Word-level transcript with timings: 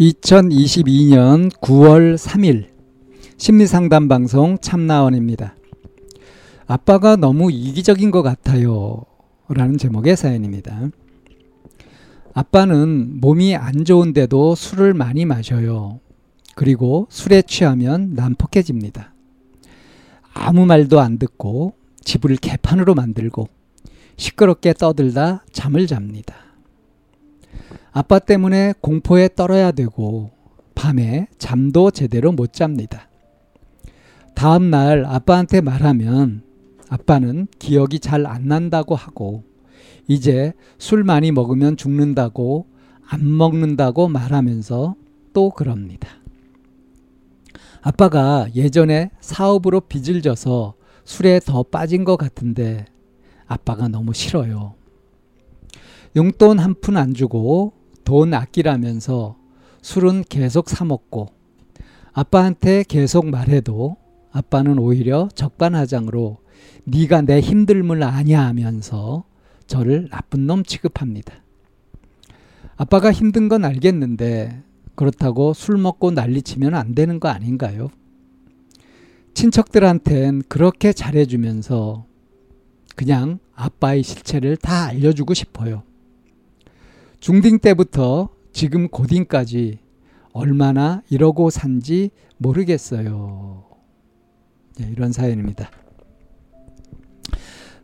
2022년 0.00 1.52
9월 1.60 2.16
3일 2.16 2.68
심리상담 3.36 4.08
방송 4.08 4.56
참나원입니다. 4.58 5.54
아빠가 6.66 7.16
너무 7.16 7.52
이기적인 7.52 8.10
것 8.10 8.22
같아요. 8.22 9.04
라는 9.48 9.76
제목의 9.76 10.16
사연입니다. 10.16 10.88
아빠는 12.32 13.20
몸이 13.20 13.54
안 13.54 13.84
좋은데도 13.84 14.54
술을 14.54 14.94
많이 14.94 15.26
마셔요. 15.26 16.00
그리고 16.54 17.06
술에 17.10 17.42
취하면 17.42 18.14
난폭해집니다. 18.14 19.12
아무 20.32 20.64
말도 20.64 21.00
안 21.00 21.18
듣고 21.18 21.74
집을 22.02 22.36
개판으로 22.36 22.94
만들고 22.94 23.48
시끄럽게 24.16 24.72
떠들다 24.72 25.44
잠을 25.52 25.86
잡니다. 25.86 26.36
아빠 27.92 28.18
때문에 28.18 28.74
공포에 28.80 29.28
떨어야 29.34 29.70
되고 29.72 30.30
밤에 30.74 31.28
잠도 31.38 31.90
제대로 31.90 32.32
못 32.32 32.52
잡니다. 32.52 33.08
다음 34.34 34.70
날 34.70 35.04
아빠한테 35.04 35.60
말하면 35.60 36.42
아빠는 36.88 37.48
기억이 37.58 38.00
잘 38.00 38.26
안 38.26 38.48
난다고 38.48 38.94
하고 38.94 39.44
이제 40.08 40.52
술 40.78 41.04
많이 41.04 41.32
먹으면 41.32 41.76
죽는다고 41.76 42.66
안 43.06 43.36
먹는다고 43.36 44.08
말하면서 44.08 44.94
또 45.34 45.50
그럽니다. 45.50 46.08
아빠가 47.82 48.46
예전에 48.54 49.10
사업으로 49.20 49.80
빚을 49.82 50.22
져서 50.22 50.74
술에 51.04 51.40
더 51.40 51.62
빠진 51.62 52.04
것 52.04 52.16
같은데 52.16 52.86
아빠가 53.46 53.88
너무 53.88 54.14
싫어요. 54.14 54.74
용돈 56.16 56.58
한 56.58 56.74
푼 56.74 56.96
안 56.96 57.12
주고 57.14 57.72
돈 58.04 58.34
아끼라면서 58.34 59.36
술은 59.82 60.24
계속 60.28 60.68
사먹고 60.70 61.28
아빠한테 62.12 62.84
계속 62.86 63.26
말해도 63.26 63.96
아빠는 64.32 64.78
오히려 64.78 65.28
적반하장으로 65.34 66.38
네가 66.84 67.22
내 67.22 67.40
힘듦을 67.40 68.02
아냐 68.02 68.44
하면서 68.44 69.24
저를 69.66 70.08
나쁜 70.10 70.46
놈 70.46 70.64
취급합니다. 70.64 71.34
아빠가 72.76 73.12
힘든 73.12 73.48
건 73.48 73.64
알겠는데 73.64 74.62
그렇다고 74.94 75.54
술 75.54 75.78
먹고 75.78 76.10
난리치면 76.10 76.74
안 76.74 76.94
되는 76.94 77.20
거 77.20 77.28
아닌가요? 77.28 77.88
친척들한텐 79.34 80.42
그렇게 80.48 80.92
잘해주면서 80.92 82.04
그냥 82.94 83.38
아빠의 83.54 84.02
실체를 84.02 84.56
다 84.56 84.86
알려주고 84.86 85.34
싶어요. 85.34 85.82
중딩 87.22 87.60
때부터 87.60 88.30
지금 88.52 88.88
고딩까지 88.88 89.78
얼마나 90.32 91.04
이러고 91.08 91.50
산지 91.50 92.10
모르겠어요. 92.36 93.64
네, 94.78 94.90
이런 94.90 95.12
사연입니다. 95.12 95.70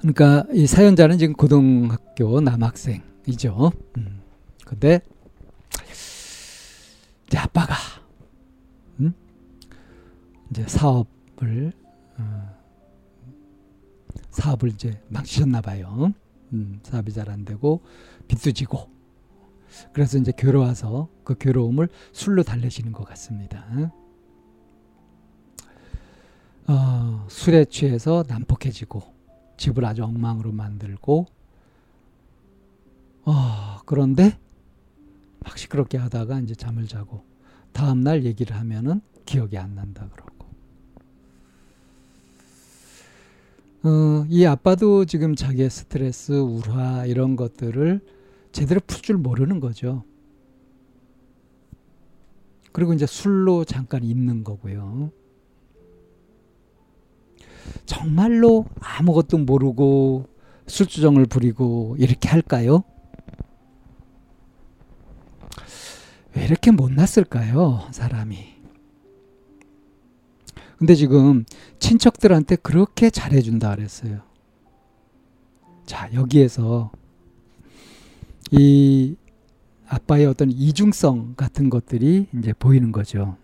그러니까 0.00 0.44
이 0.53 0.66
사연자는 0.66 1.19
지금 1.19 1.34
고등학교 1.34 2.41
남학생이죠. 2.41 3.71
음. 3.98 4.22
근데 4.66 5.00
이제 7.28 7.38
아빠가 7.38 7.77
음? 8.98 9.15
이제 10.50 10.65
사업을 10.66 11.72
어, 12.19 12.56
사업을 14.31 14.71
이제 14.71 15.00
망치셨나 15.10 15.60
봐요. 15.60 16.12
음, 16.53 16.81
사업이 16.82 17.12
잘 17.12 17.31
안 17.31 17.44
되고 17.44 17.82
빚도 18.27 18.50
지고 18.50 18.97
그래서 19.92 20.18
이제 20.18 20.32
괴로워서 20.36 21.08
그 21.24 21.36
괴로움을 21.36 21.88
술로 22.12 22.42
달래시는 22.42 22.92
것 22.92 23.04
같습니다. 23.04 23.64
어, 26.66 27.26
술에 27.28 27.64
취해서 27.64 28.24
난폭해지고 28.28 29.02
집을 29.56 29.84
아주 29.84 30.04
엉망으로 30.04 30.52
만들고 30.52 31.26
어, 33.24 33.78
그런데 33.86 34.38
막 35.40 35.56
시끄럽게 35.56 35.98
하다가 35.98 36.40
이제 36.40 36.54
잠을 36.54 36.86
자고 36.86 37.24
다음 37.72 38.02
날 38.02 38.24
얘기를 38.24 38.56
하면은 38.56 39.00
기억이 39.24 39.56
안 39.58 39.74
난다 39.74 40.08
그러고 40.12 40.38
어, 43.84 44.26
이 44.28 44.44
아빠도 44.44 45.04
지금 45.04 45.36
자기의 45.36 45.70
스트레스, 45.70 46.32
우화 46.32 47.06
이런 47.06 47.36
것들을 47.36 48.00
제대로 48.53 48.81
풀 48.86 49.03
줄 49.03 49.16
모르는 49.16 49.60
거죠. 49.60 50.04
그리고 52.72 52.92
이제 52.92 53.06
술로 53.06 53.64
잠깐 53.64 54.04
있는 54.04 54.44
거고요. 54.44 55.10
정말로 57.86 58.66
아무것도 58.81 59.38
모르고 59.38 60.26
술주정을 60.66 61.26
부리고 61.26 61.97
이렇게 61.98 62.28
할까요? 62.28 62.84
왜 66.34 66.44
이렇게 66.44 66.70
못났을까요, 66.70 67.88
사람이? 67.91 68.59
근데 70.78 70.94
지금 70.94 71.44
친척들한테 71.80 72.56
그렇게 72.56 73.10
잘해준다 73.10 73.75
그랬어요. 73.75 74.20
자, 75.86 76.12
여기에서 76.12 76.92
이 78.50 79.16
아빠의 79.86 80.26
어떤 80.26 80.50
이중성 80.50 81.34
같은 81.36 81.70
것들이 81.70 82.26
이제 82.38 82.53
보이는 82.59 82.92
거죠. 82.92 83.36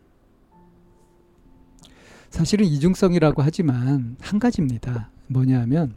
사실은 2.30 2.66
이중성이라고 2.66 3.42
하지만 3.42 4.16
한 4.20 4.38
가지입니다. 4.38 5.10
뭐냐면 5.28 5.94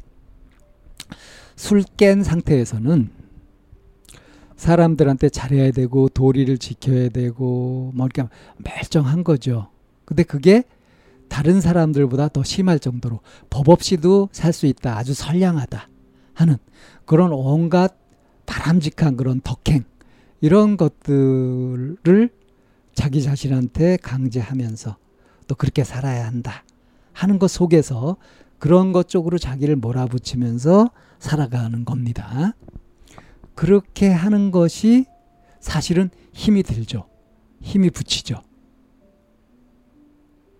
술 1.56 1.84
깬 1.98 2.24
상태에서는 2.24 3.10
사람들한테 4.56 5.30
잘해야 5.30 5.72
되고 5.72 6.10
도리를 6.10 6.58
지켜야 6.58 7.10
되고 7.10 7.92
뭐 7.96 8.08
이렇게 8.08 8.24
멀쩡한 8.58 9.24
거죠. 9.24 9.70
근데 10.06 10.24
그게 10.24 10.64
다른 11.28 11.60
사람들보다 11.60 12.30
더 12.30 12.44
심할 12.44 12.80
정도로 12.80 13.20
법 13.50 13.70
없이도 13.70 14.30
살 14.32 14.54
수 14.54 14.66
있다. 14.66 14.98
아주 14.98 15.14
선량하다. 15.14 15.90
하는 16.34 16.58
그런 17.06 17.32
온갖 17.34 17.98
바람직한 18.48 19.16
그런 19.16 19.40
덕행 19.42 19.84
이런 20.42 20.78
것들을 20.78 22.30
자기 22.96 23.22
자신한테 23.22 23.98
강제하면서 23.98 24.98
또 25.48 25.56
그렇게 25.56 25.84
살아야 25.84 26.26
한다 26.26 26.64
하는 27.14 27.38
것 27.38 27.52
속에서 27.52 28.18
그런 28.58 28.92
것 28.92 29.08
쪽으로 29.08 29.38
자기를 29.38 29.76
몰아붙이면서 29.76 30.90
살아가는 31.20 31.86
겁니다. 31.86 32.56
그렇게 33.54 34.10
하는 34.10 34.50
것이 34.50 35.06
사실은 35.60 36.10
힘이 36.34 36.64
들죠. 36.64 37.08
힘이 37.62 37.90
붙이죠. 37.90 38.42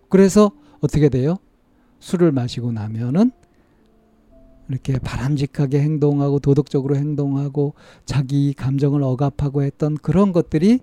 그래서 0.08 0.52
어떻게 0.80 1.08
돼요? 1.08 1.36
술을 2.00 2.32
마시고 2.32 2.72
나면은 2.72 3.32
이렇게 4.68 4.98
바람직하게 4.98 5.80
행동하고 5.80 6.38
도덕적으로 6.40 6.96
행동하고 6.96 7.74
자기 8.04 8.52
감정을 8.52 9.02
억압하고 9.02 9.62
했던 9.62 9.96
그런 9.96 10.32
것들이 10.32 10.80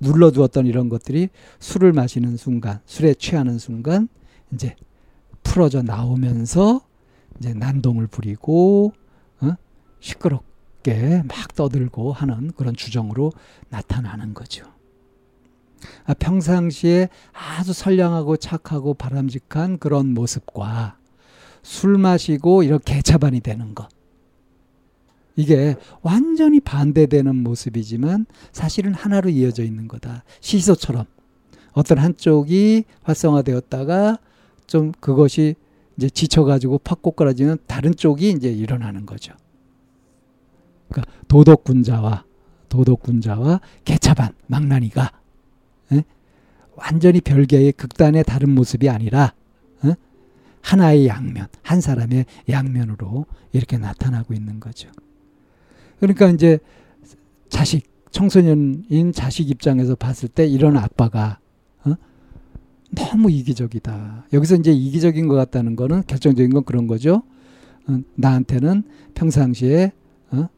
눌러두었던 0.00 0.66
이런 0.66 0.88
것들이 0.88 1.28
술을 1.58 1.92
마시는 1.92 2.36
순간, 2.36 2.80
술에 2.86 3.14
취하는 3.14 3.58
순간 3.58 4.08
이제 4.52 4.74
풀어져 5.42 5.82
나오면서 5.82 6.80
이제 7.38 7.54
난동을 7.54 8.06
부리고 8.06 8.92
어? 9.40 9.52
시끄럽게 10.00 11.22
막 11.26 11.54
떠들고 11.54 12.12
하는 12.12 12.50
그런 12.52 12.74
주정으로 12.74 13.32
나타나는 13.68 14.34
거죠. 14.34 14.66
아, 16.04 16.14
평상시에 16.14 17.08
아주 17.32 17.72
선량하고 17.72 18.36
착하고 18.36 18.94
바람직한 18.94 19.78
그런 19.78 20.12
모습과 20.12 20.99
술 21.62 21.98
마시고 21.98 22.62
이렇게 22.62 22.94
개차반이 22.96 23.40
되는 23.40 23.74
것. 23.74 23.88
이게 25.36 25.76
완전히 26.02 26.60
반대되는 26.60 27.34
모습이지만 27.42 28.26
사실은 28.52 28.92
하나로 28.92 29.30
이어져 29.30 29.62
있는 29.62 29.88
거다. 29.88 30.24
시소처럼 30.40 31.06
어떤 31.72 31.98
한쪽이 31.98 32.84
활성화되었다가 33.02 34.18
좀 34.66 34.92
그것이 35.00 35.54
이제 35.96 36.08
지쳐가지고 36.10 36.78
팍 36.78 37.02
꼬꾸라지면 37.02 37.58
다른 37.66 37.94
쪽이 37.94 38.30
이제 38.30 38.50
일어나는 38.50 39.06
거죠. 39.06 39.34
그러니까 40.88 41.12
도덕군자와 41.28 42.24
도덕군자와 42.68 43.60
개차반 43.84 44.32
망나니가 44.46 45.12
에? 45.92 46.04
완전히 46.76 47.20
별개의 47.20 47.72
극단의 47.72 48.24
다른 48.24 48.50
모습이 48.54 48.88
아니라 48.88 49.34
에? 49.84 49.94
하나의 50.62 51.06
양면, 51.06 51.48
한 51.62 51.80
사람의 51.80 52.26
양면으로 52.48 53.26
이렇게 53.52 53.78
나타나고 53.78 54.34
있는 54.34 54.60
거죠. 54.60 54.88
그러니까 55.98 56.28
이제 56.28 56.58
자식, 57.48 57.90
청소년인 58.10 59.12
자식 59.12 59.50
입장에서 59.50 59.94
봤을 59.94 60.28
때 60.28 60.46
이런 60.46 60.76
아빠가 60.76 61.38
어? 61.84 61.94
너무 62.90 63.30
이기적이다. 63.30 64.26
여기서 64.32 64.56
이제 64.56 64.72
이기적인 64.72 65.28
것 65.28 65.34
같다는 65.34 65.76
거는 65.76 66.02
결정적인 66.06 66.52
건 66.52 66.64
그런 66.64 66.86
거죠. 66.86 67.22
어, 67.86 68.00
나한테는 68.16 68.82
평상시에 69.14 69.92
어? 70.32 70.48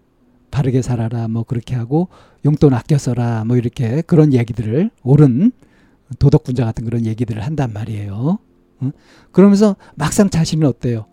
바르게 0.50 0.82
살아라 0.82 1.28
뭐 1.28 1.42
그렇게 1.44 1.74
하고 1.74 2.08
용돈 2.44 2.74
아껴 2.74 2.98
써라 2.98 3.44
뭐 3.44 3.56
이렇게 3.56 4.02
그런 4.02 4.32
얘기들을 4.32 4.90
옳은 5.02 5.52
도덕군자 6.18 6.64
같은 6.64 6.84
그런 6.84 7.06
얘기들을 7.06 7.42
한단 7.42 7.72
말이에요. 7.72 8.38
어? 8.82 8.90
그러면서 9.30 9.76
막상 9.94 10.28
자신은 10.28 10.66
어때요? 10.66 11.06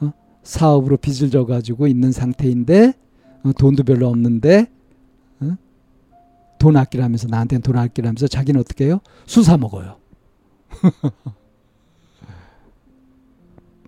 어? 0.00 0.12
사업으로 0.42 0.96
빚을 0.96 1.30
져가지고 1.30 1.86
있는 1.86 2.10
상태인데 2.12 2.94
어, 3.44 3.52
돈도 3.58 3.84
별로 3.84 4.08
없는데 4.08 4.66
어? 5.40 5.56
돈 6.58 6.76
아끼라면서 6.76 7.28
나한테는 7.28 7.62
돈 7.62 7.76
아끼라면서 7.76 8.26
자기는 8.26 8.60
어떻게 8.60 8.86
해요? 8.86 9.00
술사 9.26 9.56
먹어요. 9.58 9.98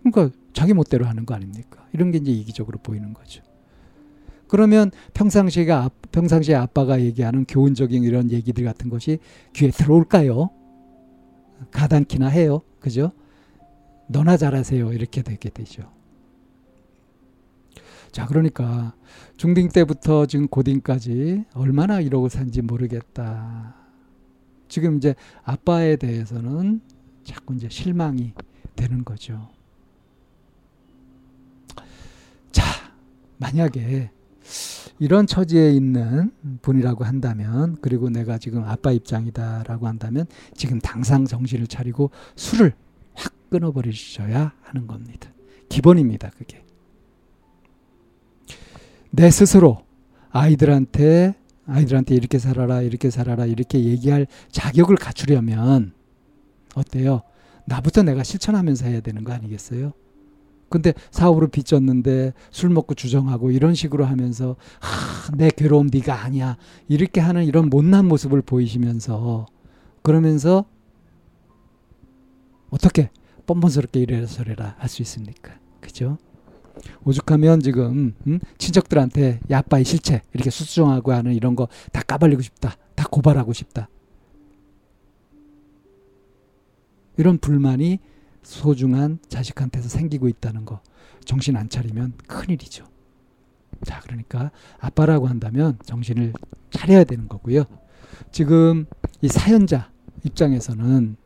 그러니까 0.02 0.36
자기 0.52 0.74
멋대로 0.74 1.06
하는 1.06 1.24
거 1.26 1.34
아닙니까? 1.34 1.86
이런 1.92 2.10
게 2.10 2.18
이제 2.18 2.30
이기적으로 2.30 2.78
보이는 2.82 3.14
거죠. 3.14 3.42
그러면 4.48 4.90
평상시에 5.14 5.66
평상시에 6.10 6.54
아빠가 6.54 7.00
얘기하는 7.00 7.46
교훈적인 7.46 8.04
이런 8.04 8.30
얘기들 8.30 8.64
같은 8.64 8.90
것이 8.90 9.18
귀에 9.54 9.70
들어올까요? 9.70 10.50
가당키나 11.70 12.28
해요. 12.28 12.60
그죠? 12.78 13.12
너나 14.12 14.36
잘하세요. 14.36 14.92
이렇게 14.92 15.22
되게 15.22 15.48
되죠. 15.48 15.90
자, 18.12 18.26
그러니까 18.26 18.94
중딩 19.38 19.70
때부터 19.70 20.26
지금 20.26 20.46
고딩까지 20.46 21.46
얼마나 21.54 22.00
이러고 22.00 22.28
산지 22.28 22.60
모르겠다. 22.60 23.74
지금 24.68 24.98
이제 24.98 25.14
아빠에 25.44 25.96
대해서는 25.96 26.82
자꾸 27.24 27.54
이제 27.54 27.68
실망이 27.70 28.34
되는 28.76 29.04
거죠. 29.04 29.48
자, 32.52 32.64
만약에 33.38 34.10
이런 34.98 35.26
처지에 35.26 35.72
있는 35.72 36.32
분이라고 36.60 37.04
한다면 37.04 37.76
그리고 37.80 38.10
내가 38.10 38.36
지금 38.38 38.64
아빠 38.64 38.92
입장이다라고 38.92 39.88
한다면 39.88 40.26
지금 40.54 40.78
당상 40.80 41.24
정신을 41.24 41.66
차리고 41.66 42.10
술을 42.36 42.72
확 42.72 42.91
끊어버리셔야 43.52 44.52
하는 44.62 44.86
겁니다. 44.86 45.30
기본입니다. 45.68 46.30
그게. 46.30 46.64
내 49.10 49.30
스스로 49.30 49.84
아이들한테 50.30 51.34
아이들한테 51.66 52.14
이렇게 52.14 52.38
살아라 52.38 52.80
이렇게 52.80 53.10
살아라 53.10 53.44
이렇게 53.44 53.84
얘기할 53.84 54.26
자격을 54.50 54.96
갖추려면 54.96 55.92
어때요? 56.74 57.22
나부터 57.66 58.02
내가 58.02 58.22
실천하면서 58.22 58.86
해야 58.86 59.00
되는 59.00 59.22
거 59.22 59.32
아니겠어요? 59.32 59.92
근데 60.70 60.94
사업으로 61.10 61.48
빚졌는데 61.48 62.32
술 62.50 62.70
먹고 62.70 62.94
주정하고 62.94 63.50
이런 63.50 63.74
식으로 63.74 64.06
하면서 64.06 64.56
하, 64.80 65.36
내 65.36 65.50
괴로움 65.50 65.88
네가 65.92 66.24
아니야 66.24 66.56
이렇게 66.88 67.20
하는 67.20 67.44
이런 67.44 67.68
못난 67.68 68.06
모습을 68.06 68.40
보이시면서 68.40 69.44
그러면서 70.02 70.64
어떻게 72.70 73.10
뻔뻔스럽게 73.46 74.00
이래라 74.00 74.26
저래라 74.26 74.76
할 74.78 74.88
수 74.88 75.02
있습니까? 75.02 75.52
그죠? 75.80 76.18
오죽하면 77.04 77.60
지금 77.60 78.14
음? 78.26 78.38
친척들한테 78.58 79.40
야 79.50 79.58
아빠의 79.58 79.84
실체 79.84 80.22
이렇게 80.32 80.50
수수정하고 80.50 81.12
하는 81.12 81.34
이런 81.34 81.54
거 81.56 81.68
다 81.92 82.02
까발리고 82.02 82.40
싶다. 82.42 82.76
다 82.94 83.06
고발하고 83.10 83.52
싶다. 83.52 83.88
이런 87.16 87.38
불만이 87.38 87.98
소중한 88.42 89.18
자식한테서 89.28 89.88
생기고 89.88 90.28
있다는 90.28 90.64
거 90.64 90.80
정신 91.24 91.56
안 91.56 91.68
차리면 91.68 92.14
큰일이죠. 92.26 92.86
자, 93.84 94.00
그러니까 94.00 94.50
아빠라고 94.78 95.26
한다면 95.28 95.78
정신을 95.84 96.32
차려야 96.70 97.04
되는 97.04 97.28
거고요. 97.28 97.64
지금 98.30 98.86
이 99.20 99.28
사연자 99.28 99.90
입장에서는 100.24 101.16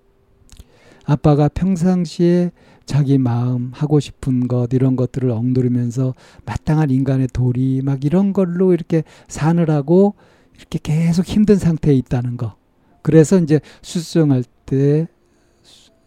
아빠가 1.06 1.48
평상시에 1.48 2.50
자기 2.84 3.16
마음 3.16 3.70
하고 3.72 4.00
싶은 4.00 4.48
것 4.48 4.68
이런 4.72 4.96
것들을 4.96 5.30
엉두르면서 5.30 6.14
마땅한 6.44 6.90
인간의 6.90 7.28
도리 7.32 7.80
막 7.82 8.04
이런 8.04 8.32
걸로 8.32 8.72
이렇게 8.72 9.04
사느라고 9.28 10.14
이렇게 10.56 10.78
계속 10.82 11.26
힘든 11.26 11.56
상태에 11.56 11.94
있다는 11.94 12.36
거. 12.36 12.56
그래서 13.02 13.38
이제 13.38 13.60
수정할 13.82 14.44
때 14.66 15.06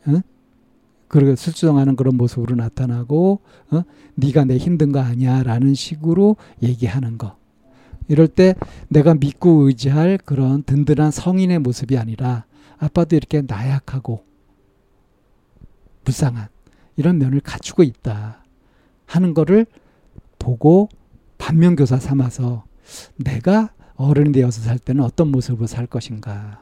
응? 0.07 0.21
그렇게 1.07 1.35
술주정하는 1.35 1.95
그런 1.95 2.15
모습으로 2.17 2.55
나타나고 2.55 3.41
어? 3.71 3.81
네가 4.15 4.45
내 4.45 4.57
힘든 4.57 4.91
거 4.91 4.99
아니야라는 4.99 5.73
식으로 5.73 6.35
얘기하는 6.61 7.17
거. 7.17 7.37
이럴 8.07 8.27
때 8.27 8.55
내가 8.89 9.13
믿고 9.13 9.67
의지할 9.67 10.19
그런 10.23 10.63
든든한 10.63 11.11
성인의 11.11 11.59
모습이 11.59 11.97
아니라 11.97 12.45
아빠도 12.77 13.15
이렇게 13.15 13.43
나약하고 13.45 14.28
불쌍한 16.03 16.47
이런 16.95 17.17
면을 17.17 17.39
갖추고 17.39 17.83
있다 17.83 18.43
하는 19.05 19.33
거를 19.33 19.65
보고 20.37 20.89
반면교사 21.37 21.97
삼아서 21.99 22.65
내가 23.17 23.73
어른이 23.95 24.31
되어서 24.31 24.61
살 24.61 24.79
때는 24.79 25.03
어떤 25.03 25.29
모습으로 25.29 25.67
살 25.67 25.85
것인가. 25.87 26.61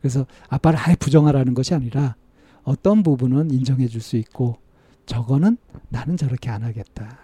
그래서 0.00 0.26
아빠를 0.48 0.78
아예 0.78 0.96
부정하라는 0.96 1.54
것이 1.54 1.74
아니라 1.74 2.16
어떤 2.64 3.02
부분은 3.02 3.50
인정해 3.50 3.86
줄 3.88 4.00
수 4.00 4.16
있고 4.16 4.58
저거는 5.06 5.56
나는 5.88 6.16
저렇게 6.16 6.50
안 6.50 6.62
하겠다. 6.62 7.18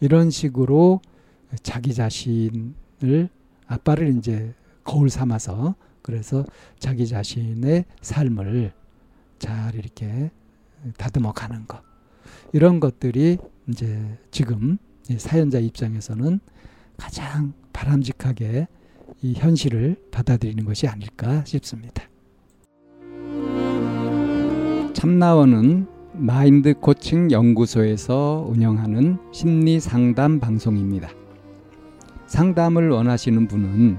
이런 0.00 0.30
식으로 0.30 1.00
자기 1.62 1.94
자신을 1.94 3.28
아빠를 3.66 4.16
이제 4.16 4.54
거울 4.84 5.10
삼아서 5.10 5.74
그래서 6.02 6.44
자기 6.78 7.06
자신의 7.06 7.84
삶을 8.00 8.72
잘 9.42 9.74
이렇게 9.74 10.30
다듬어 10.96 11.32
가는 11.32 11.66
것. 11.66 11.82
이런 12.52 12.78
것들이 12.78 13.38
이제 13.68 14.18
지금 14.30 14.78
사연자 15.16 15.58
입장에서는 15.58 16.38
가장 16.96 17.52
바람직하게 17.72 18.68
이 19.22 19.34
현실을 19.34 19.96
받아들이는 20.12 20.64
것이 20.64 20.86
아닐까 20.86 21.44
싶습니다. 21.44 22.04
참나원은 24.92 25.88
마인드 26.12 26.74
코칭 26.74 27.32
연구소에서 27.32 28.46
운영하는 28.48 29.18
심리 29.32 29.80
상담 29.80 30.38
방송입니다. 30.38 31.08
상담을 32.28 32.90
원하시는 32.90 33.48
분은 33.48 33.98